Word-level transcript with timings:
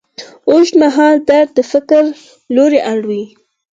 اوږدمهاله 0.49 1.21
درد 1.29 1.49
د 1.57 1.59
فکر 1.71 2.03
لوری 2.55 2.79
اړوي. 2.91 3.23